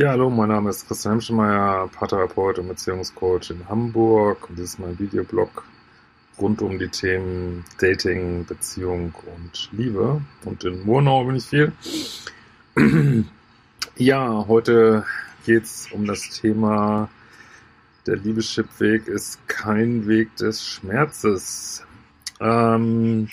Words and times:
Ja, 0.00 0.12
hallo, 0.12 0.30
mein 0.30 0.48
Name 0.48 0.70
ist 0.70 0.88
Christian 0.88 1.16
Hemschemeyer, 1.16 1.86
Paartherapeut 1.88 2.58
und 2.58 2.68
Beziehungscoach 2.68 3.50
in 3.50 3.68
Hamburg 3.68 4.48
und 4.48 4.58
dies 4.58 4.70
ist 4.70 4.78
mein 4.78 4.98
Videoblog 4.98 5.62
rund 6.40 6.62
um 6.62 6.78
die 6.78 6.88
Themen 6.88 7.66
Dating, 7.78 8.46
Beziehung 8.46 9.12
und 9.26 9.68
Liebe. 9.72 10.22
Und 10.46 10.64
in 10.64 10.86
Murnau 10.86 11.24
bin 11.24 11.36
ich 11.36 11.44
viel. 11.44 11.72
Ja, 13.96 14.46
heute 14.48 15.04
geht's 15.44 15.88
um 15.92 16.06
das 16.06 16.30
Thema 16.30 17.10
der 18.06 18.16
Liebeschip-Weg 18.16 19.06
ist 19.06 19.46
kein 19.48 20.08
Weg 20.08 20.34
des 20.36 20.66
Schmerzes. 20.66 21.84
Ähm, 22.40 23.28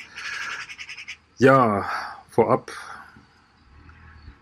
ja, 1.38 1.86
vorab 2.30 2.74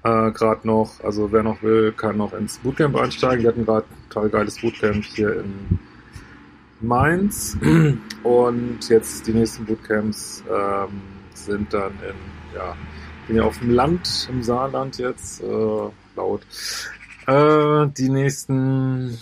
äh, 0.06 0.32
gerade 0.32 0.68
noch, 0.68 1.04
also 1.04 1.32
wer 1.32 1.42
noch 1.42 1.64
will, 1.64 1.92
kann 1.92 2.18
noch 2.18 2.34
ins 2.34 2.60
Bootcamp 2.60 2.96
einsteigen. 2.96 3.42
Wir 3.42 3.50
hatten 3.50 3.66
gerade 3.66 3.88
ein 3.90 4.10
total 4.10 4.30
geiles 4.30 4.62
Bootcamp 4.62 5.04
hier 5.04 5.40
in 5.40 5.80
Mainz 6.80 7.58
und 8.24 8.88
jetzt 8.88 9.26
die 9.26 9.34
nächsten 9.34 9.66
Bootcamps 9.66 10.44
ähm, 10.48 11.02
sind 11.34 11.74
dann 11.74 11.94
in, 11.94 12.56
ja, 12.56 12.76
bin 13.26 13.38
ja 13.38 13.44
auf 13.44 13.58
dem 13.58 13.72
Land, 13.72 14.28
im 14.30 14.44
Saarland 14.44 15.00
jetzt, 15.00 15.42
äh, 15.42 15.90
laut. 16.16 16.42
Äh, 17.26 17.88
die 17.98 18.10
nächsten 18.10 19.18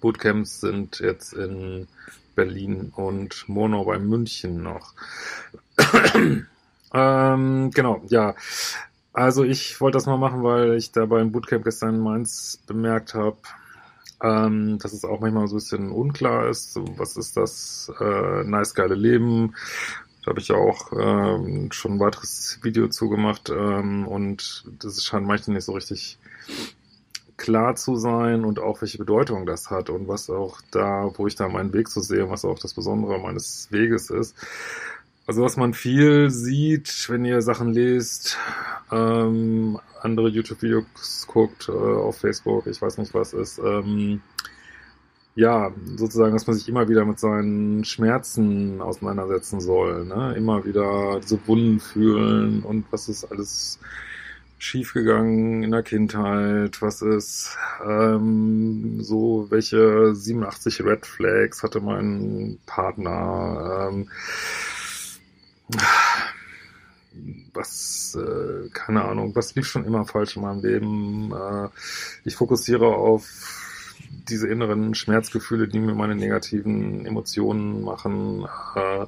Bootcamps 0.00 0.60
sind 0.60 1.00
jetzt 1.00 1.32
in 1.32 1.88
Berlin 2.36 2.92
und 2.94 3.48
Murnau 3.48 3.84
bei 3.84 3.98
München 3.98 4.62
noch. 4.62 4.94
ähm, 6.94 7.70
genau, 7.74 8.02
ja. 8.06 8.36
Also 9.18 9.42
ich 9.42 9.80
wollte 9.80 9.96
das 9.96 10.06
mal 10.06 10.16
machen, 10.16 10.44
weil 10.44 10.74
ich 10.76 10.92
da 10.92 11.04
beim 11.04 11.32
Bootcamp 11.32 11.64
gestern 11.64 11.96
in 11.96 12.00
Mainz 12.00 12.60
bemerkt 12.68 13.14
habe, 13.14 13.38
ähm, 14.22 14.78
dass 14.78 14.92
es 14.92 15.04
auch 15.04 15.18
manchmal 15.18 15.48
so 15.48 15.56
ein 15.56 15.58
bisschen 15.58 15.90
unklar 15.90 16.48
ist, 16.48 16.72
so, 16.72 16.84
was 16.96 17.16
ist 17.16 17.36
das 17.36 17.90
äh, 17.98 18.44
nice 18.44 18.76
geile 18.76 18.94
Leben. 18.94 19.56
Da 20.22 20.30
habe 20.30 20.38
ich 20.38 20.46
ja 20.46 20.54
auch 20.54 20.92
ähm, 20.92 21.72
schon 21.72 21.94
ein 21.94 21.98
weiteres 21.98 22.60
Video 22.62 22.86
zugemacht 22.86 23.50
ähm, 23.50 24.06
und 24.06 24.64
das 24.78 25.02
scheint 25.02 25.26
manchmal 25.26 25.56
nicht 25.56 25.64
so 25.64 25.72
richtig 25.72 26.20
klar 27.36 27.74
zu 27.74 27.96
sein 27.96 28.44
und 28.44 28.60
auch 28.60 28.82
welche 28.82 28.98
Bedeutung 28.98 29.46
das 29.46 29.68
hat 29.68 29.90
und 29.90 30.06
was 30.06 30.30
auch 30.30 30.60
da, 30.70 31.10
wo 31.16 31.26
ich 31.26 31.34
da 31.34 31.48
meinen 31.48 31.72
Weg 31.72 31.88
zu 31.88 32.02
so 32.02 32.14
sehe, 32.14 32.30
was 32.30 32.44
auch 32.44 32.60
das 32.60 32.72
Besondere 32.72 33.18
meines 33.18 33.66
Weges 33.72 34.10
ist. 34.10 34.36
Also 35.26 35.42
was 35.42 35.56
man 35.56 35.74
viel 35.74 36.30
sieht, 36.30 37.08
wenn 37.10 37.24
ihr 37.24 37.42
Sachen 37.42 37.72
lest, 37.72 38.38
ähm, 38.90 39.78
andere 40.00 40.28
YouTube-Videos 40.28 41.26
guckt, 41.26 41.68
äh, 41.68 41.72
auf 41.72 42.18
Facebook, 42.18 42.66
ich 42.66 42.80
weiß 42.80 42.98
nicht 42.98 43.14
was 43.14 43.32
ist, 43.32 43.58
ähm, 43.58 44.20
ja, 45.34 45.70
sozusagen, 45.96 46.32
dass 46.32 46.48
man 46.48 46.56
sich 46.56 46.68
immer 46.68 46.88
wieder 46.88 47.04
mit 47.04 47.20
seinen 47.20 47.84
Schmerzen 47.84 48.80
auseinandersetzen 48.80 49.60
soll, 49.60 50.04
ne? 50.04 50.34
Immer 50.36 50.64
wieder 50.64 51.20
diese 51.20 51.38
Wunden 51.46 51.78
fühlen 51.78 52.64
und 52.64 52.86
was 52.90 53.08
ist 53.08 53.24
alles 53.24 53.78
schiefgegangen 54.58 55.62
in 55.62 55.70
der 55.70 55.84
Kindheit, 55.84 56.82
was 56.82 57.02
ist 57.02 57.56
ähm, 57.86 59.00
so, 59.00 59.46
welche 59.50 60.14
87 60.14 60.84
Red 60.84 61.06
Flags 61.06 61.62
hatte 61.62 61.80
mein 61.80 62.58
Partner, 62.66 63.90
ähm, 63.92 64.08
was, 67.58 68.16
äh, 68.16 68.68
keine 68.70 69.04
Ahnung, 69.04 69.34
was 69.34 69.54
lief 69.54 69.66
schon 69.66 69.84
immer 69.84 70.06
falsch 70.06 70.36
in 70.36 70.42
meinem 70.42 70.62
Leben. 70.62 71.32
Äh, 71.32 71.68
ich 72.24 72.36
fokussiere 72.36 72.86
auf 72.86 73.26
diese 74.28 74.48
inneren 74.48 74.94
Schmerzgefühle, 74.94 75.68
die 75.68 75.80
mir 75.80 75.94
meine 75.94 76.14
negativen 76.14 77.04
Emotionen 77.04 77.82
machen. 77.82 78.46
Äh, 78.74 79.06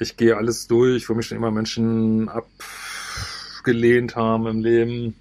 ich 0.00 0.16
gehe 0.16 0.36
alles 0.36 0.66
durch, 0.66 1.08
wo 1.08 1.14
mich 1.14 1.26
schon 1.26 1.38
immer 1.38 1.50
Menschen 1.50 2.28
abgelehnt 2.28 4.16
haben 4.16 4.46
im 4.46 4.60
Leben. 4.60 5.14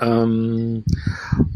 Ähm, 0.00 0.84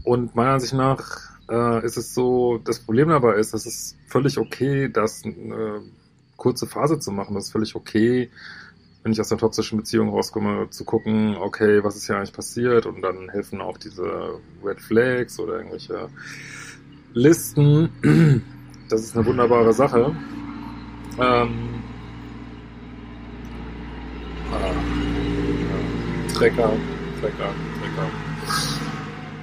und 0.05 0.35
meiner 0.35 0.53
Ansicht 0.53 0.75
nach 0.75 1.31
äh, 1.49 1.85
ist 1.85 1.97
es 1.97 2.15
so, 2.15 2.59
das 2.59 2.81
Problem 2.81 3.09
dabei 3.09 3.35
ist, 3.35 3.55
es 3.55 3.97
völlig 4.09 4.39
okay, 4.39 4.89
dass 4.89 5.25
äh, 5.25 5.81
kurze 6.37 6.67
Phase 6.67 6.99
zu 6.99 7.13
machen. 7.13 7.35
Das 7.35 7.45
ist 7.45 7.53
völlig 7.53 7.75
okay, 7.75 8.31
wenn 9.05 9.13
ich 9.13 9.21
aus 9.21 9.31
einer 9.31 9.39
toxischen 9.39 9.77
Beziehung 9.77 10.09
rauskomme, 10.09 10.71
zu 10.71 10.85
gucken, 10.85 11.37
okay, 11.37 11.85
was 11.85 11.95
ist 11.95 12.07
hier 12.07 12.17
eigentlich 12.17 12.33
passiert 12.33 12.87
und 12.87 13.03
dann 13.03 13.29
helfen 13.29 13.61
auch 13.61 13.77
diese 13.77 14.41
Red 14.65 14.81
Flags 14.81 15.39
oder 15.39 15.59
irgendwelche 15.59 16.09
Listen. 17.13 18.43
Das 18.91 19.01
ist 19.01 19.17
eine 19.17 19.25
wunderbare 19.25 19.73
Sache. 19.73 20.15
Ähm, 21.19 21.83
ah, 24.53 24.75
Trecker, 26.35 26.71
Trecker, 27.19 27.51
Trecker. 27.81 28.11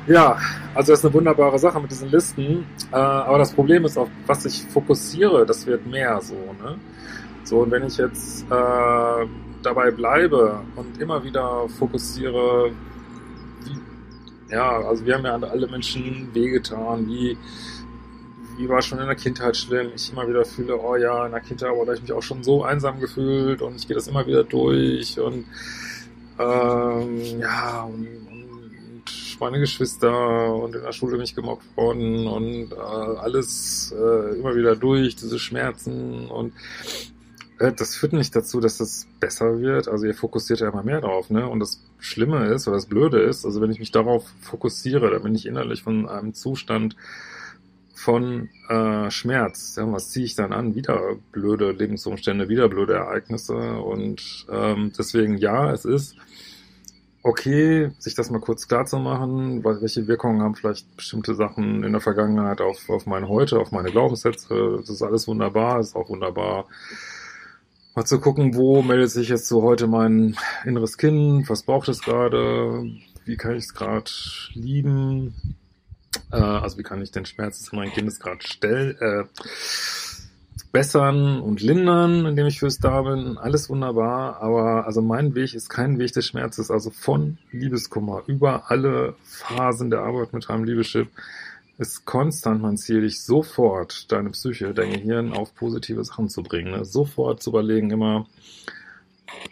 Ja, 0.05 0.37
also 0.75 0.91
das 0.91 0.99
ist 0.99 1.05
eine 1.05 1.13
wunderbare 1.15 1.57
Sache 1.57 1.81
mit 1.81 1.89
diesen 1.89 2.11
Listen. 2.11 2.65
Äh, 2.91 2.97
aber 2.97 3.39
das 3.39 3.51
Problem 3.51 3.83
ist, 3.83 3.97
auf 3.97 4.09
was 4.27 4.45
ich 4.45 4.61
fokussiere, 4.61 5.43
das 5.43 5.65
wird 5.65 5.87
mehr 5.87 6.21
so. 6.21 6.35
Ne? 6.35 6.77
So, 7.43 7.61
und 7.61 7.71
wenn 7.71 7.87
ich 7.87 7.97
jetzt 7.97 8.45
äh, 8.51 9.25
dabei 9.63 9.91
bleibe 9.91 10.61
und 10.75 10.99
immer 10.99 11.23
wieder 11.23 11.67
fokussiere, 11.69 12.71
wie, 13.63 14.53
ja, 14.53 14.79
also 14.81 15.05
wir 15.05 15.15
haben 15.15 15.25
ja 15.25 15.35
alle 15.35 15.67
Menschen 15.67 16.29
wehgetan, 16.33 17.07
wie, 17.07 17.37
wie 18.57 18.69
war 18.69 18.81
schon 18.81 18.99
in 18.99 19.07
der 19.07 19.15
Kindheit 19.15 19.55
schlimm. 19.57 19.91
Ich 19.95 20.11
immer 20.11 20.27
wieder 20.27 20.45
fühle, 20.45 20.79
oh 20.79 20.95
ja, 20.95 21.25
in 21.25 21.31
der 21.31 21.41
Kindheit 21.41 21.75
wurde 21.75 21.95
ich 21.95 22.01
mich 22.01 22.13
auch 22.13 22.23
schon 22.23 22.43
so 22.43 22.63
einsam 22.63 22.99
gefühlt 22.99 23.61
und 23.61 23.75
ich 23.75 23.87
gehe 23.87 23.95
das 23.95 24.07
immer 24.07 24.25
wieder 24.27 24.43
durch 24.43 25.19
und 25.19 25.45
ähm, 26.39 27.39
ja, 27.39 27.83
und, 27.83 28.21
meine 29.41 29.59
Geschwister 29.59 30.53
und 30.53 30.75
in 30.75 30.83
der 30.83 30.91
Schule 30.91 31.17
mich 31.17 31.35
gemobbt 31.35 31.65
worden 31.75 32.27
und 32.27 32.71
äh, 32.71 32.75
alles 32.75 33.91
äh, 33.91 34.37
immer 34.37 34.55
wieder 34.55 34.75
durch, 34.75 35.15
diese 35.15 35.39
Schmerzen 35.39 36.27
und 36.27 36.53
das 37.69 37.95
führt 37.95 38.13
nicht 38.13 38.35
dazu, 38.35 38.59
dass 38.59 38.77
das 38.77 39.07
besser 39.19 39.59
wird. 39.59 39.87
Also 39.87 40.05
ihr 40.05 40.15
fokussiert 40.15 40.61
ja 40.61 40.69
immer 40.69 40.83
mehr 40.83 41.01
drauf, 41.01 41.29
ne? 41.29 41.47
Und 41.47 41.59
das 41.59 41.83
Schlimme 41.99 42.45
ist 42.47 42.67
oder 42.67 42.77
das 42.77 42.87
Blöde 42.87 43.21
ist, 43.21 43.45
also 43.45 43.61
wenn 43.61 43.71
ich 43.71 43.79
mich 43.79 43.91
darauf 43.91 44.25
fokussiere, 44.41 45.11
dann 45.11 45.23
bin 45.23 45.35
ich 45.35 45.45
innerlich 45.45 45.83
von 45.83 46.07
einem 46.07 46.33
Zustand 46.33 46.95
von 47.93 48.49
äh, 48.69 49.11
Schmerz. 49.11 49.75
Ja, 49.77 49.91
was 49.91 50.09
ziehe 50.09 50.25
ich 50.25 50.35
dann 50.35 50.53
an? 50.53 50.75
Wieder 50.75 51.17
blöde 51.31 51.71
Lebensumstände, 51.71 52.49
wieder 52.49 52.67
blöde 52.67 52.93
Ereignisse. 52.93 53.53
Und 53.53 54.47
ähm, 54.51 54.91
deswegen 54.97 55.37
ja, 55.37 55.71
es 55.71 55.85
ist 55.85 56.15
okay, 57.23 57.91
sich 57.99 58.15
das 58.15 58.31
mal 58.31 58.39
kurz 58.39 58.67
klar 58.67 58.85
zu 58.85 58.97
welche 58.97 60.07
Wirkungen 60.07 60.41
haben 60.41 60.55
vielleicht 60.55 60.95
bestimmte 60.95 61.35
Sachen 61.35 61.83
in 61.83 61.91
der 61.91 62.01
Vergangenheit 62.01 62.61
auf, 62.61 62.89
auf 62.89 63.05
mein 63.05 63.27
Heute, 63.27 63.59
auf 63.59 63.71
meine 63.71 63.91
Glaubenssätze. 63.91 64.77
Das 64.79 64.89
ist 64.89 65.03
alles 65.03 65.27
wunderbar, 65.27 65.79
ist 65.79 65.95
auch 65.95 66.09
wunderbar. 66.09 66.65
Mal 67.93 68.05
zu 68.05 68.21
gucken, 68.21 68.55
wo 68.55 68.81
meldet 68.81 69.11
sich 69.11 69.27
jetzt 69.27 69.47
so 69.47 69.63
heute 69.63 69.85
mein 69.85 70.37
inneres 70.63 70.97
Kind, 70.97 71.49
was 71.49 71.63
braucht 71.63 71.89
es 71.89 72.01
gerade, 72.01 72.85
wie 73.25 73.35
kann 73.35 73.57
ich 73.57 73.65
es 73.65 73.73
gerade 73.73 74.09
lieben, 74.53 75.57
äh, 76.31 76.37
also 76.37 76.77
wie 76.77 76.83
kann 76.83 77.01
ich 77.01 77.11
den 77.11 77.25
Schmerz 77.25 77.59
des 77.59 77.73
meines 77.73 77.93
Kindes 77.93 78.21
gerade 78.21 78.47
stellen, 78.47 78.95
äh, 79.01 79.23
bessern 80.71 81.41
und 81.41 81.61
lindern, 81.61 82.25
indem 82.25 82.47
ich 82.47 82.59
fürs 82.59 82.77
da 82.77 83.01
bin. 83.01 83.37
Alles 83.37 83.69
wunderbar, 83.69 84.41
aber 84.41 84.85
also 84.85 85.01
mein 85.01 85.35
Weg 85.35 85.53
ist 85.53 85.67
kein 85.67 85.99
Weg 85.99 86.13
des 86.13 86.27
Schmerzes. 86.27 86.71
Also 86.71 86.91
von 86.91 87.39
Liebeskummer 87.51 88.23
über 88.25 88.71
alle 88.71 89.15
Phasen 89.25 89.89
der 89.89 89.99
Arbeit 89.99 90.31
mit 90.31 90.49
einem 90.49 90.63
Liebeschip 90.63 91.09
ist 91.81 92.05
konstant 92.05 92.61
mein 92.61 92.77
Ziel, 92.77 93.01
dich 93.01 93.23
sofort, 93.23 94.11
deine 94.11 94.29
Psyche, 94.29 94.73
dein 94.73 94.91
Gehirn 94.91 95.33
auf 95.33 95.55
positive 95.55 96.03
Sachen 96.03 96.29
zu 96.29 96.43
bringen. 96.43 96.71
Ne? 96.71 96.85
Sofort 96.85 97.41
zu 97.41 97.49
überlegen, 97.49 97.89
immer, 97.89 98.27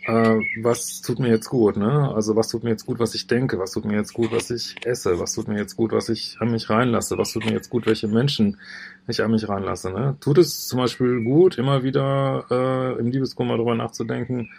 äh, 0.05 0.37
was 0.61 1.01
tut 1.01 1.17
mir 1.17 1.29
jetzt 1.29 1.49
gut, 1.49 1.75
ne? 1.75 2.13
Also 2.13 2.35
was 2.35 2.49
tut 2.49 2.63
mir 2.63 2.69
jetzt 2.69 2.85
gut, 2.85 2.99
was 2.99 3.15
ich 3.15 3.25
denke, 3.25 3.57
was 3.57 3.71
tut 3.71 3.85
mir 3.85 3.95
jetzt 3.95 4.13
gut, 4.13 4.31
was 4.31 4.51
ich 4.51 4.75
esse, 4.85 5.19
was 5.19 5.33
tut 5.33 5.47
mir 5.47 5.57
jetzt 5.57 5.75
gut, 5.75 5.91
was 5.91 6.09
ich 6.09 6.37
an 6.39 6.51
mich 6.51 6.69
reinlasse, 6.69 7.17
was 7.17 7.33
tut 7.33 7.45
mir 7.45 7.53
jetzt 7.53 7.71
gut, 7.71 7.87
welche 7.87 8.07
Menschen 8.07 8.57
ich 9.07 9.23
an 9.23 9.31
mich 9.31 9.49
reinlasse, 9.49 9.89
ne? 9.89 10.15
Tut 10.19 10.37
es 10.37 10.67
zum 10.67 10.79
Beispiel 10.79 11.23
gut, 11.23 11.57
immer 11.57 11.81
wieder 11.81 12.45
äh, 12.51 12.99
im 12.99 13.07
Liebeskummer 13.09 13.55
darüber 13.55 13.73
nachzudenken, 13.73 14.49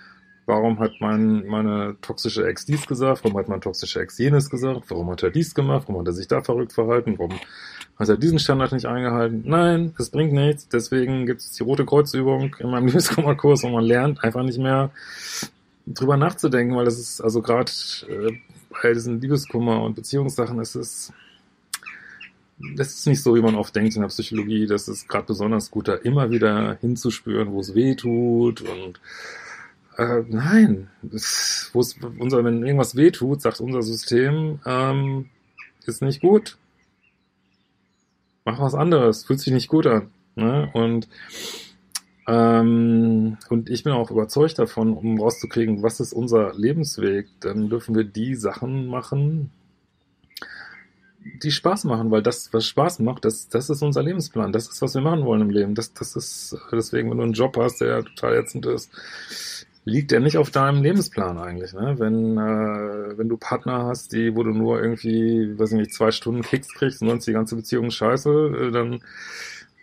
warum 0.51 0.81
hat 0.81 0.95
mein, 1.01 1.47
meine 1.47 1.97
toxische 2.03 2.45
Ex 2.47 2.67
dies 2.67 2.87
gesagt, 2.87 3.23
warum 3.25 3.39
hat 3.39 3.49
mein 3.49 3.61
toxischer 3.61 4.01
Ex 4.01 4.19
jenes 4.19 4.51
gesagt, 4.51 4.83
warum 4.89 5.09
hat 5.11 5.23
er 5.23 5.31
dies 5.31 5.55
gemacht, 5.55 5.85
warum 5.87 6.01
hat 6.01 6.09
er 6.09 6.13
sich 6.13 6.27
da 6.27 6.43
verrückt 6.43 6.73
verhalten, 6.73 7.19
warum 7.19 7.39
hat 7.99 8.09
er 8.09 8.17
diesen 8.17 8.39
Standard 8.41 8.73
nicht 8.73 8.87
eingehalten. 8.87 9.45
Nein, 9.47 9.95
es 9.99 10.11
bringt 10.11 10.33
nichts, 10.33 10.69
deswegen 10.69 11.27
gibt 11.27 11.41
es 11.41 11.53
die 11.53 11.63
rote 11.63 11.87
Kreuzübung 11.87 12.57
in 12.59 12.71
meinem 12.71 12.87
Liebeskummerkurs, 12.89 13.63
wo 13.63 13.69
man 13.69 13.85
lernt, 13.85 14.25
einfach 14.25 14.43
nicht 14.43 14.59
mehr 14.59 14.91
drüber 15.87 16.17
nachzudenken, 16.17 16.77
weil 16.77 16.87
es 16.87 16.99
ist, 16.99 17.21
also 17.21 17.43
gerade 17.43 17.71
äh, 18.09 18.33
bei 18.83 18.93
diesen 18.93 19.21
Liebeskummer 19.21 19.83
und 19.83 19.95
Beziehungssachen, 19.95 20.59
es 20.59 20.75
ist 20.75 21.13
das 22.77 22.91
ist 22.91 23.07
nicht 23.07 23.23
so, 23.23 23.35
wie 23.35 23.41
man 23.41 23.55
oft 23.55 23.75
denkt 23.75 23.95
in 23.97 24.03
der 24.03 24.09
Psychologie. 24.09 24.67
Das 24.67 24.87
ist 24.87 25.09
gerade 25.09 25.25
besonders 25.25 25.71
gut, 25.71 25.89
da 25.89 25.95
immer 25.95 26.31
wieder 26.31 26.77
hinzuspüren, 26.81 27.53
wo 27.53 27.61
es 27.61 27.75
weh 27.75 27.95
tut 27.95 28.61
und 28.61 29.01
äh, 30.01 30.25
nein, 30.29 30.89
wo 31.03 31.85
unser, 32.19 32.43
wenn 32.43 32.65
irgendwas 32.65 32.97
wehtut, 32.97 33.43
sagt 33.43 33.61
unser 33.61 33.83
System, 33.83 34.59
ähm, 34.65 35.29
ist 35.85 36.01
nicht 36.01 36.23
gut. 36.23 36.57
Mach 38.47 38.59
was 38.61 38.75
anderes, 38.75 39.25
fühlt 39.25 39.41
sich 39.41 39.53
nicht 39.53 39.69
gut 39.69 39.87
an. 39.87 40.11
Ne? 40.37 40.71
Und 40.73 41.07
ähm, 42.27 43.37
und 43.51 43.69
ich 43.69 43.83
bin 43.85 43.93
auch 43.93 44.11
überzeugt 44.11 44.59
davon, 44.59 44.95
um 44.95 45.21
rauszukriegen, 45.21 45.83
was 45.83 46.01
ist 46.01 46.13
unser 46.13 46.55
Lebensweg, 46.55 47.29
dann 47.41 47.69
dürfen 47.69 47.95
wir 47.95 48.05
die 48.05 48.37
Sachen 48.37 48.87
machen, 48.87 49.51
die 51.43 51.51
Spaß 51.51 51.85
machen, 51.85 52.11
weil 52.11 52.23
das, 52.23 52.53
was 52.53 52.67
Spaß 52.67 53.01
macht, 53.01 53.25
das, 53.25 53.49
das 53.49 53.69
ist 53.69 53.83
unser 53.83 54.03
Lebensplan. 54.03 54.53
Das 54.53 54.69
ist, 54.69 54.81
was 54.81 54.95
wir 54.95 55.03
machen 55.03 55.25
wollen 55.25 55.43
im 55.43 55.51
Leben. 55.51 55.75
Das, 55.75 55.93
das 55.93 56.17
ist, 56.17 56.57
deswegen, 56.73 57.11
wenn 57.11 57.19
du 57.19 57.25
einen 57.25 57.33
Job 57.33 57.57
hast, 57.59 57.81
der 57.81 58.05
total 58.05 58.37
ätzend 58.37 58.67
ist, 58.67 58.91
liegt 59.85 60.11
der 60.11 60.21
nicht 60.21 60.37
auf 60.37 60.51
deinem 60.51 60.83
Lebensplan 60.83 61.39
eigentlich. 61.39 61.73
Ne? 61.73 61.95
Wenn, 61.99 62.37
äh, 62.37 63.19
wenn 63.19 63.29
du 63.29 63.37
Partner 63.37 63.85
hast, 63.85 64.13
die, 64.13 64.37
wo 64.37 64.43
du 64.43 64.51
nur 64.51 64.83
irgendwie, 64.83 65.59
weiß 65.59 65.73
ich 65.73 65.79
nicht, 65.79 65.95
zwei 65.95 66.11
Stunden 66.11 66.43
Kicks 66.43 66.73
kriegst 66.75 67.03
und 67.03 67.09
sonst 67.09 67.27
die 67.27 67.33
ganze 67.33 67.57
Beziehung 67.57 67.91
scheiße, 67.91 68.31
äh, 68.31 68.71
dann 68.71 69.01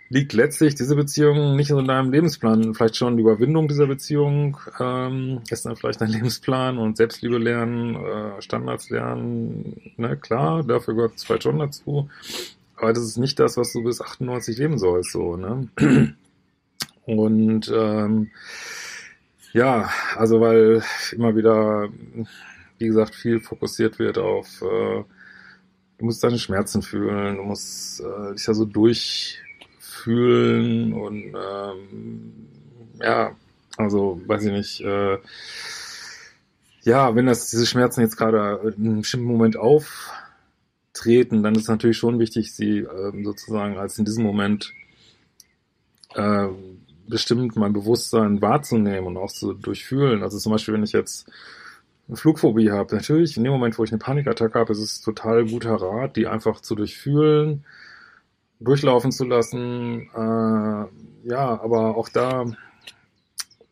liegt 0.09 0.33
letztlich 0.33 0.75
diese 0.75 0.95
Beziehung 0.95 1.55
nicht 1.55 1.71
in 1.71 1.87
deinem 1.87 2.11
Lebensplan. 2.11 2.73
Vielleicht 2.73 2.95
schon 2.95 3.17
die 3.17 3.23
Überwindung 3.23 3.67
dieser 3.67 3.87
Beziehung 3.87 4.57
ähm, 4.79 5.41
ist 5.49 5.65
dann 5.65 5.75
vielleicht 5.75 5.99
dein 5.99 6.09
Lebensplan 6.09 6.77
und 6.77 6.97
Selbstliebe 6.97 7.37
lernen, 7.37 7.95
äh, 7.95 8.41
Standards 8.41 8.89
lernen, 8.89 9.93
ne, 9.97 10.15
klar, 10.15 10.63
dafür 10.63 10.93
gehört 10.93 11.15
es 11.15 11.23
vielleicht 11.23 11.45
dazu. 11.45 12.09
Aber 12.77 12.93
das 12.93 13.03
ist 13.03 13.17
nicht 13.17 13.39
das, 13.39 13.57
was 13.57 13.73
du 13.73 13.83
bis 13.83 14.01
98 14.01 14.57
leben 14.57 14.77
sollst, 14.77 15.11
so, 15.11 15.35
ne? 15.35 15.67
Und 17.05 17.71
ähm, 17.73 18.31
ja, 19.53 19.89
also 20.15 20.41
weil 20.41 20.83
immer 21.11 21.35
wieder, 21.35 21.89
wie 22.77 22.87
gesagt, 22.87 23.15
viel 23.15 23.39
fokussiert 23.39 23.99
wird 23.99 24.17
auf, 24.17 24.61
äh, 24.61 25.03
du 25.97 26.05
musst 26.05 26.23
deine 26.23 26.39
Schmerzen 26.39 26.81
fühlen, 26.81 27.37
du 27.37 27.43
musst 27.43 28.01
äh, 28.01 28.33
dich 28.33 28.45
da 28.45 28.53
so 28.53 28.65
durchfühlen 28.65 29.43
und 30.93 31.33
ähm, 31.35 32.47
ja, 33.01 33.35
also 33.77 34.21
weiß 34.25 34.45
ich 34.45 34.51
nicht, 34.51 34.81
äh, 34.81 35.17
ja, 36.83 37.15
wenn 37.15 37.25
das 37.25 37.49
diese 37.49 37.65
Schmerzen 37.65 38.01
jetzt 38.01 38.15
gerade 38.17 38.73
in 38.77 38.85
einem 38.85 39.01
bestimmten 39.01 39.27
Moment 39.27 39.57
auftreten, 39.57 41.43
dann 41.43 41.55
ist 41.55 41.67
natürlich 41.67 41.97
schon 41.97 42.19
wichtig, 42.19 42.53
sie 42.53 42.79
äh, 42.79 43.23
sozusagen 43.23 43.77
als 43.77 43.99
in 43.99 44.05
diesem 44.05 44.23
Moment 44.23 44.73
äh, 46.15 46.47
bestimmt 47.07 47.55
mein 47.55 47.73
Bewusstsein 47.73 48.41
wahrzunehmen 48.41 49.07
und 49.07 49.17
auch 49.17 49.31
zu 49.31 49.53
durchfühlen. 49.53 50.23
Also 50.23 50.37
zum 50.37 50.51
Beispiel, 50.51 50.73
wenn 50.73 50.83
ich 50.83 50.91
jetzt 50.91 51.29
eine 52.07 52.17
Flugphobie 52.17 52.71
habe, 52.71 52.95
natürlich 52.95 53.37
in 53.37 53.43
dem 53.43 53.53
Moment, 53.53 53.77
wo 53.77 53.83
ich 53.83 53.91
eine 53.91 53.99
Panikattacke 53.99 54.59
habe, 54.59 54.71
ist 54.71 54.79
es 54.79 55.01
total 55.01 55.45
guter 55.45 55.75
Rat, 55.75 56.15
die 56.15 56.27
einfach 56.27 56.61
zu 56.61 56.75
durchfühlen, 56.75 57.65
durchlaufen 58.59 59.11
zu 59.11 59.25
lassen. 59.25 60.09
Äh, 60.13 61.29
ja, 61.29 61.61
aber 61.61 61.97
auch 61.97 62.09
da, 62.09 62.45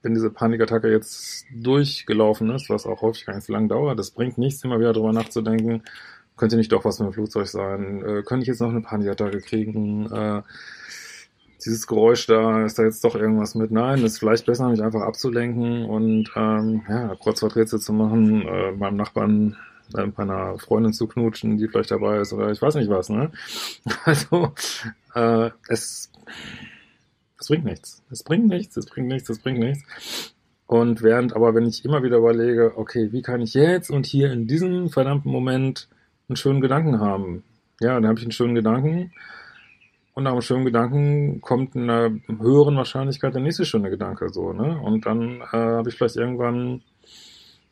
wenn 0.02 0.14
diese 0.14 0.30
Panikattacke 0.30 0.92
jetzt 0.92 1.46
durchgelaufen 1.56 2.50
ist, 2.52 2.70
was 2.70 2.86
auch 2.86 3.02
häufig 3.02 3.26
so 3.40 3.54
lange 3.54 3.70
dauert, 3.70 3.98
das 3.98 4.12
bringt 4.12 4.38
nichts, 4.38 4.64
immer 4.64 4.80
wieder 4.80 4.94
drüber 4.94 5.14
nachzudenken, 5.14 5.84
könnte 6.36 6.58
nicht 6.58 6.72
doch 6.72 6.84
was 6.84 7.00
mit 7.00 7.10
dem 7.10 7.14
Flugzeug 7.14 7.48
sein, 7.48 8.04
äh, 8.04 8.24
könnte 8.24 8.44
ich 8.44 8.48
jetzt 8.48 8.62
noch 8.62 8.70
eine 8.70 8.82
Panikattacke 8.82 9.40
kriegen, 9.40 10.12
äh, 10.12 10.42
dieses 11.66 11.88
Geräusch 11.88 12.28
da, 12.28 12.66
ist 12.66 12.78
da 12.78 12.84
jetzt 12.84 13.04
doch 13.04 13.16
irgendwas 13.16 13.56
mit? 13.56 13.72
Nein, 13.72 14.04
ist 14.04 14.20
vielleicht 14.20 14.46
besser, 14.46 14.70
mich 14.70 14.84
einfach 14.84 15.02
abzulenken 15.02 15.86
und 15.86 16.32
ähm, 16.36 16.84
ja, 16.88 17.16
Kreuzworträtsel 17.16 17.80
zu 17.80 17.94
machen, 17.94 18.48
äh, 18.48 18.72
beim 18.78 18.96
Nachbarn 18.96 19.58
äh, 19.96 20.06
bei 20.08 20.24
einer 20.24 20.58
Freundin 20.60 20.94
zu 20.94 21.08
knutschen, 21.08 21.58
die 21.58 21.68
vielleicht 21.68 21.92
dabei 21.92 22.20
ist 22.20 22.34
oder 22.34 22.52
ich 22.52 22.62
weiß 22.62 22.76
nicht 22.76 22.90
was, 22.90 23.10
ne? 23.10 23.32
Also 24.06 24.54
äh, 25.16 25.50
es, 25.68 26.12
es 27.40 27.48
bringt 27.48 27.66
nichts. 27.66 28.04
Es 28.12 28.24
bringt 28.24 28.48
nichts, 28.48 28.78
es 28.78 28.86
bringt 28.86 29.08
nichts, 29.08 29.30
es 29.30 29.40
bringt 29.40 29.60
nichts. 29.60 30.34
Und 30.68 31.04
während 31.04 31.36
aber, 31.36 31.54
wenn 31.54 31.68
ich 31.68 31.86
immer 31.86 32.04
wieder 32.04 32.18
überlege, 32.18 32.74
okay, 32.78 33.12
wie 33.12 33.22
kann 33.22 33.42
ich 33.42 33.54
jetzt 33.54 33.90
und 33.90 34.06
hier 34.06 34.32
in 34.32 34.48
diesem 34.48 34.90
verdammten 34.90 35.32
Moment 35.32 35.88
einen 36.28 36.36
schönen 36.36 36.62
Gedanken 36.62 37.00
haben? 37.00 37.44
Ja, 37.80 37.96
dann 37.96 38.08
habe 38.08 38.18
ich 38.18 38.26
einen 38.26 38.32
schönen 38.32 38.56
Gedanken 38.56 39.12
und 40.16 40.24
nach 40.24 40.32
einem 40.32 40.42
schönen 40.42 40.66
Gedanken 40.66 41.42
kommt 41.42 41.76
in 41.76 41.90
einer 41.90 42.10
höheren 42.40 42.78
Wahrscheinlichkeit 42.78 43.36
der 43.36 43.42
nächste 43.42 43.66
schöne 43.66 43.90
Gedanke 43.90 44.30
so, 44.30 44.54
ne? 44.54 44.80
Und 44.82 45.06
dann 45.06 45.42
äh, 45.42 45.58
habe 45.58 45.90
ich 45.90 45.96
vielleicht 45.96 46.16
irgendwann 46.16 46.82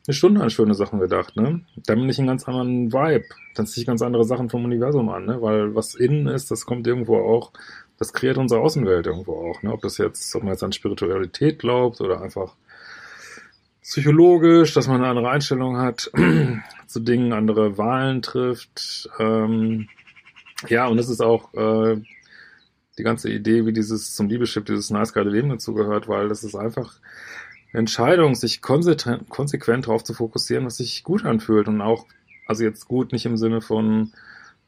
eine 0.06 0.14
Stunde 0.14 0.42
an 0.42 0.50
schöne 0.50 0.74
Sachen 0.74 1.00
gedacht, 1.00 1.36
ne? 1.36 1.62
Dann 1.86 2.00
bin 2.00 2.08
ich 2.10 2.18
einen 2.18 2.28
ganz 2.28 2.46
anderen 2.46 2.92
Vibe. 2.92 3.24
Dann 3.54 3.66
ziehe 3.66 3.80
ich 3.80 3.86
ganz 3.86 4.02
andere 4.02 4.24
Sachen 4.24 4.50
vom 4.50 4.62
Universum 4.66 5.08
an, 5.08 5.24
ne? 5.24 5.40
Weil 5.40 5.74
was 5.74 5.94
innen 5.94 6.26
ist, 6.26 6.50
das 6.50 6.66
kommt 6.66 6.86
irgendwo 6.86 7.16
auch, 7.16 7.50
das 7.98 8.12
kreiert 8.12 8.36
unsere 8.36 8.60
Außenwelt 8.60 9.06
irgendwo 9.06 9.32
auch, 9.50 9.62
ne? 9.62 9.72
Ob 9.72 9.80
das 9.80 9.96
jetzt, 9.96 10.36
ob 10.36 10.42
man 10.42 10.52
jetzt 10.52 10.62
an 10.62 10.72
Spiritualität 10.72 11.58
glaubt 11.58 12.02
oder 12.02 12.20
einfach 12.20 12.54
psychologisch, 13.80 14.74
dass 14.74 14.86
man 14.86 14.96
eine 14.96 15.08
andere 15.08 15.30
Einstellung 15.30 15.78
hat 15.78 16.10
zu 16.86 17.00
Dingen, 17.00 17.32
andere 17.32 17.78
Wahlen 17.78 18.20
trifft. 18.20 19.08
Ähm, 19.18 19.88
ja, 20.68 20.86
und 20.88 20.98
das 20.98 21.08
ist 21.08 21.22
auch 21.22 21.54
äh, 21.54 22.02
die 22.98 23.02
ganze 23.02 23.30
Idee, 23.30 23.66
wie 23.66 23.72
dieses 23.72 24.14
zum 24.14 24.28
Liebeschip, 24.28 24.66
dieses 24.66 24.90
nice 24.90 25.12
geile 25.12 25.30
Leben 25.30 25.48
dazugehört, 25.48 26.08
weil 26.08 26.28
das 26.28 26.44
ist 26.44 26.54
einfach 26.54 26.94
eine 27.72 27.80
Entscheidung, 27.80 28.34
sich 28.34 28.62
konsequent, 28.62 29.28
konsequent 29.28 29.86
darauf 29.86 30.04
zu 30.04 30.14
fokussieren, 30.14 30.66
was 30.66 30.76
sich 30.76 31.02
gut 31.02 31.24
anfühlt 31.24 31.68
und 31.68 31.80
auch, 31.80 32.06
also 32.46 32.62
jetzt 32.64 32.86
gut 32.86 33.12
nicht 33.12 33.26
im 33.26 33.36
Sinne 33.36 33.60
von, 33.60 34.12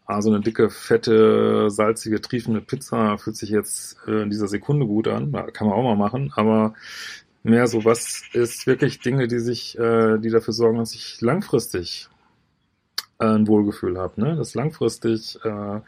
ah, 0.07 0.23
so 0.23 0.31
eine 0.31 0.41
dicke, 0.41 0.71
fette, 0.71 1.71
salzige, 1.71 2.21
triefende 2.21 2.61
Pizza 2.61 3.19
fühlt 3.19 3.37
sich 3.37 3.51
jetzt 3.51 3.99
äh, 4.07 4.23
in 4.23 4.31
dieser 4.31 4.49
Sekunde 4.49 4.87
gut 4.87 5.09
an, 5.09 5.33
kann 5.53 5.69
man 5.69 5.77
auch 5.77 5.83
mal 5.83 5.97
machen, 5.97 6.33
aber 6.35 6.75
mehr 7.43 7.67
so, 7.69 7.85
was 7.85 8.23
ist 8.33 8.67
wirklich 8.67 9.01
Dinge, 9.01 9.29
die 9.29 9.39
sich, 9.39 9.79
äh, 9.79 10.19
die 10.19 10.31
dafür 10.31 10.53
sorgen, 10.53 10.79
dass 10.79 10.95
ich 10.95 11.21
langfristig 11.21 12.09
äh, 13.21 13.27
ein 13.27 13.47
Wohlgefühl 13.47 13.99
habe, 13.99 14.21
ne? 14.21 14.37
Das 14.37 14.55
langfristig 14.55 15.39
äh, 15.45 15.81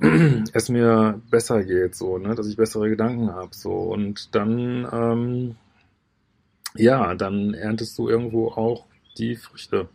es 0.52 0.68
mir 0.68 1.20
besser 1.30 1.64
geht, 1.64 1.94
so, 1.94 2.18
ne, 2.18 2.34
dass 2.34 2.46
ich 2.46 2.56
bessere 2.56 2.88
Gedanken 2.88 3.32
habe, 3.32 3.50
so 3.52 3.72
und 3.72 4.34
dann, 4.34 4.86
ähm, 4.92 5.56
ja, 6.76 7.14
dann 7.14 7.54
erntest 7.54 7.98
du 7.98 8.08
irgendwo 8.08 8.48
auch 8.48 8.86
die 9.16 9.34
Früchte. 9.34 9.88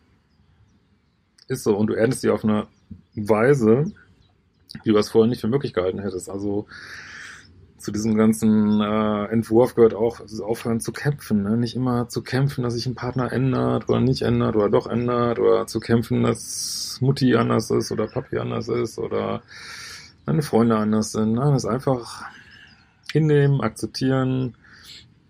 Ist 1.47 1.63
so 1.63 1.75
und 1.77 1.87
du 1.87 1.93
erntest 1.93 2.21
sie 2.21 2.29
auf 2.29 2.43
eine 2.43 2.67
Weise, 3.15 3.91
wie 4.83 4.91
du 4.91 4.97
es 4.97 5.09
vorher 5.09 5.29
nicht 5.29 5.41
für 5.41 5.47
möglich 5.47 5.73
gehalten 5.73 5.99
hättest. 5.99 6.29
Also 6.29 6.67
zu 7.77 7.91
diesem 7.91 8.15
ganzen 8.15 8.81
äh, 8.81 9.25
Entwurf 9.25 9.75
gehört 9.75 9.93
auch 9.93 10.21
das 10.21 10.39
Aufhören 10.39 10.79
zu 10.79 10.93
kämpfen. 10.93 11.43
Ne? 11.43 11.57
Nicht 11.57 11.75
immer 11.75 12.07
zu 12.07 12.23
kämpfen, 12.23 12.63
dass 12.63 12.75
sich 12.75 12.85
ein 12.85 12.95
Partner 12.95 13.31
ändert 13.31 13.89
oder 13.89 13.99
nicht 13.99 14.21
ändert 14.21 14.55
oder 14.55 14.69
doch 14.69 14.87
ändert 14.87 15.37
oder 15.39 15.67
zu 15.67 15.79
kämpfen, 15.79 16.23
dass 16.23 16.97
Mutti 17.01 17.35
anders 17.35 17.69
ist 17.71 17.91
oder 17.91 18.07
Papi 18.07 18.37
anders 18.37 18.69
ist 18.69 18.97
oder 18.97 19.43
meine 20.25 20.41
Freunde 20.41 20.77
anders 20.77 21.11
sind. 21.11 21.33
Nein, 21.33 21.53
das 21.53 21.65
einfach 21.65 22.23
hinnehmen, 23.11 23.61
akzeptieren, 23.61 24.55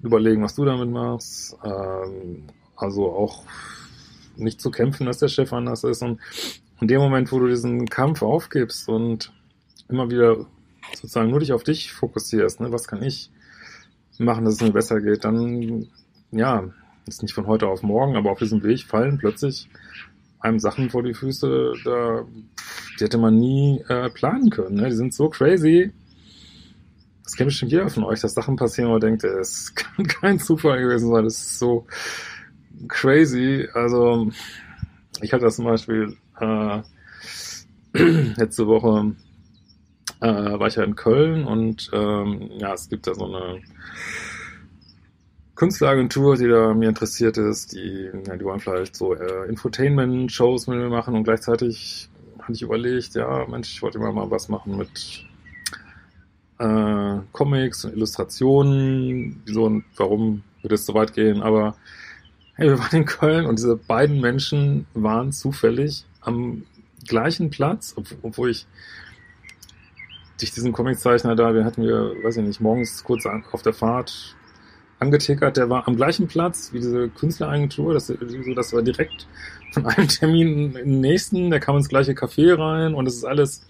überlegen, 0.02 0.44
was 0.44 0.56
du 0.56 0.66
damit 0.66 0.90
machst. 0.90 1.58
Ähm, 1.64 2.48
also 2.76 3.12
auch 3.12 3.44
nicht 4.36 4.62
zu 4.62 4.72
kämpfen, 4.72 5.06
dass 5.06 5.20
der 5.20 5.28
Chef 5.28 5.54
anders 5.54 5.84
ist. 5.84 6.02
Und 6.02 6.20
in 6.82 6.88
dem 6.88 7.02
Moment, 7.02 7.32
wo 7.32 7.40
du 7.40 7.48
diesen 7.48 7.88
Kampf 7.88 8.22
aufgibst 8.22 8.90
und 8.90 9.32
immer 9.90 10.10
wieder 10.10 10.46
sozusagen 10.96 11.30
nur 11.30 11.40
dich 11.40 11.54
auf 11.54 11.64
dich 11.64 11.94
fokussierst, 11.94 12.60
ne? 12.60 12.72
was 12.72 12.88
kann 12.88 13.04
ich 13.04 13.32
machen, 14.20 14.46
dass 14.46 14.56
es 14.56 14.62
mir 14.62 14.72
besser 14.72 15.02
geht, 15.02 15.24
dann, 15.26 15.88
ja, 16.32 16.70
ist 17.08 17.22
nicht 17.22 17.34
von 17.34 17.48
heute 17.48 17.68
auf 17.68 17.84
morgen, 17.84 18.16
aber 18.16 18.32
auf 18.32 18.40
diesem 18.40 18.64
Weg 18.64 18.84
fallen 18.84 19.18
plötzlich 19.18 19.70
einem 20.40 20.60
Sachen 20.60 20.90
vor 20.90 21.04
die 21.04 21.14
Füße, 21.14 21.74
da, 21.84 22.26
die 23.00 23.04
hätte 23.04 23.18
man 23.18 23.40
nie 23.40 23.84
äh, 23.88 24.10
planen 24.10 24.50
können. 24.50 24.76
Ne? 24.76 24.90
Die 24.90 24.96
sind 24.96 25.14
so 25.14 25.30
crazy. 25.30 25.92
Das 27.24 27.36
kennt 27.36 27.48
bestimmt 27.48 27.72
jeder 27.72 27.90
von 27.90 28.04
euch, 28.04 28.20
dass 28.20 28.34
Sachen 28.34 28.56
passieren, 28.56 28.90
wo 28.90 28.94
man 28.94 29.02
denkt, 29.02 29.24
es 29.24 29.74
kann 29.76 30.08
kein 30.08 30.40
Zufall 30.40 30.82
gewesen 30.82 31.10
sein. 31.10 31.24
Das 31.24 31.36
ist 31.36 31.60
so 31.60 31.88
crazy. 32.88 33.68
Also, 33.74 34.32
ich 35.22 35.34
hatte 35.34 35.46
das 35.46 35.56
zum 35.56 35.66
Beispiel 35.66 36.18
äh, 36.40 36.82
letzte 38.38 38.68
Woche 38.68 39.16
äh, 40.20 40.60
war 40.60 40.68
ich 40.68 40.76
ja 40.76 40.84
in 40.84 40.96
Köln 40.96 41.46
und 41.46 41.90
ähm, 41.94 42.50
ja, 42.58 42.74
es 42.74 42.90
gibt 42.90 43.08
da 43.08 43.14
so 43.14 43.26
eine 43.26 43.62
Künstleragentur, 45.56 46.36
die 46.36 46.48
da 46.48 46.74
mir 46.74 46.90
interessiert 46.90 47.38
ist, 47.38 47.74
die, 47.74 48.10
ja, 48.28 48.36
die 48.36 48.44
wollen 48.44 48.60
vielleicht 48.60 48.96
so 48.96 49.14
äh, 49.14 49.48
Infotainment-Shows 49.48 50.68
mit 50.68 50.78
mir 50.78 50.90
machen 50.90 51.14
und 51.14 51.24
gleichzeitig 51.24 52.10
hatte 52.44 52.54
ich 52.54 52.62
überlegt, 52.62 53.16
ja, 53.16 53.46
Mensch, 53.48 53.74
ich 53.74 53.82
wollte 53.82 53.98
immer 53.98 54.12
mal 54.12 54.30
was 54.30 54.50
machen 54.50 54.78
mit 54.78 55.26
äh, 56.60 57.20
Comics 57.32 57.86
und 57.86 57.94
Illustrationen, 57.94 59.42
wieso 59.46 59.66
und 59.66 59.86
warum 59.98 60.44
würde 60.62 60.76
es 60.76 60.86
so 60.86 60.94
weit 60.94 61.14
gehen, 61.14 61.42
aber 61.42 61.76
hey, 62.56 62.70
wir 62.70 62.80
waren 62.80 62.96
in 62.96 63.06
Köln 63.06 63.46
und 63.46 63.58
diese 63.58 63.76
beiden 63.76 64.22
Menschen 64.22 64.86
waren 64.94 65.32
zufällig 65.32 66.06
am 66.22 66.64
gleichen 67.08 67.50
Platz, 67.50 67.96
obwohl 68.22 68.52
ich 68.52 68.68
durch 70.40 70.52
diesen 70.52 70.72
Comiczeichner 70.72 71.36
da, 71.36 71.52
den 71.52 71.66
hatten 71.66 71.84
wir, 71.84 72.14
weiß 72.24 72.38
ich 72.38 72.44
nicht, 72.44 72.62
morgens 72.62 73.04
kurz 73.04 73.26
auf 73.26 73.62
der 73.62 73.74
Fahrt 73.74 74.36
angetickert, 75.04 75.58
der 75.58 75.70
war 75.70 75.88
am 75.88 75.96
gleichen 75.96 76.28
Platz 76.28 76.72
wie 76.74 76.80
diese 76.80 77.10
Künstleragentur, 77.10 77.94
das, 77.94 78.12
das 78.56 78.74
war 78.74 78.82
direkt 78.82 79.28
von 79.72 79.86
einem 79.86 80.08
Termin 80.08 80.76
in 80.76 80.90
den 80.92 81.02
nächsten, 81.02 81.50
der 81.50 81.60
kam 81.60 81.78
ins 81.78 81.90
gleiche 81.90 82.14
Café 82.14 82.58
rein 82.58 82.94
und 82.94 83.08
es 83.08 83.16
ist 83.16 83.26
alles, 83.26 83.66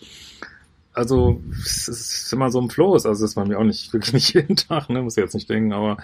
also 0.94 1.42
es 1.64 1.88
ist 1.88 2.34
immer 2.34 2.52
so 2.52 2.62
ein 2.62 2.70
Flow, 2.70 2.94
also 2.94 3.10
das 3.10 3.36
war 3.36 3.46
mir 3.46 3.60
auch 3.60 3.64
nicht, 3.64 3.92
wirklich 3.94 4.14
nicht 4.14 4.34
jeden 4.34 4.56
Tag, 4.56 4.90
ne, 4.90 5.02
muss 5.02 5.18
ich 5.18 5.24
jetzt 5.24 5.34
nicht 5.34 5.50
denken, 5.50 5.74
aber 5.74 5.98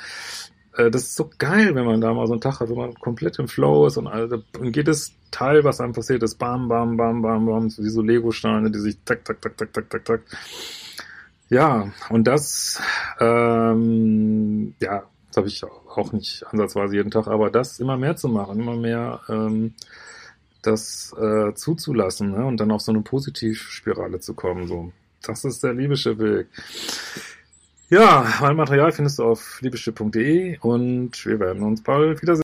äh, 0.76 0.90
das 0.90 1.04
ist 1.04 1.16
so 1.16 1.30
geil, 1.38 1.76
wenn 1.76 1.86
man 1.86 2.02
da 2.02 2.14
mal 2.14 2.28
so 2.28 2.34
einen 2.34 2.42
Tag 2.42 2.60
hat, 2.60 2.70
wo 2.70 2.76
man 2.76 2.94
komplett 2.96 3.40
im 3.40 3.48
Flow 3.48 3.88
ist 3.88 3.98
und, 3.98 4.08
also, 4.08 4.42
und 4.60 4.76
jedes 4.76 5.14
Teil, 5.32 5.64
was 5.64 5.82
einem 5.82 5.94
passiert 5.94 6.24
ist, 6.24 6.36
bam, 6.36 6.68
bam, 6.68 6.98
bam, 6.98 7.22
bam, 7.22 7.46
bam, 7.46 7.66
wie 7.66 7.90
so 7.90 8.02
Lego-Steine, 8.02 8.72
die 8.72 8.80
sich 8.80 8.98
tak, 9.06 9.26
tak, 9.26 9.42
tak, 9.42 9.58
tak, 9.58 9.74
tak, 9.74 9.90
tak, 9.90 10.06
tak. 10.06 10.22
Ja, 11.50 11.92
und 12.10 12.26
das, 12.26 12.82
ähm, 13.20 14.76
ja, 14.80 15.04
das 15.30 15.38
habe 15.38 15.48
ich 15.48 15.64
auch 15.64 16.12
nicht 16.12 16.46
ansatzweise 16.48 16.96
jeden 16.96 17.12
Tag, 17.12 17.28
aber 17.28 17.50
das 17.50 17.80
immer 17.80 17.98
mehr 17.98 18.16
zu 18.16 18.28
machen, 18.28 18.60
immer 18.60 18.76
mehr 18.76 19.22
ähm, 19.30 19.74
das 20.62 21.16
äh, 21.18 21.54
zuzulassen 21.54 22.32
ne? 22.32 22.46
und 22.46 22.58
dann 22.58 22.72
auf 22.72 22.82
so 22.82 22.92
eine 22.92 23.02
Positivspirale 23.02 24.20
zu 24.20 24.34
kommen. 24.34 24.68
So, 24.68 24.92
das 25.22 25.46
ist 25.46 25.64
der 25.64 25.74
liebische 25.74 26.18
Weg. 26.18 26.48
Ja, 27.90 28.28
mein 28.42 28.56
Material 28.56 28.92
findest 28.92 29.20
du 29.20 29.24
auf 29.24 29.62
liebische.de 29.62 30.58
und 30.60 31.26
wir 31.26 31.40
werden 31.40 31.64
uns 31.64 31.82
bald 31.82 32.22
wiedersehen. 32.22 32.44